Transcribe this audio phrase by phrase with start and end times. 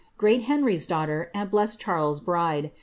[0.17, 2.71] Great Henrjr^s daughter, and blest Charleses bride